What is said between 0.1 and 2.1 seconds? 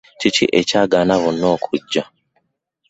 Kiki ekyagaana banno okujja?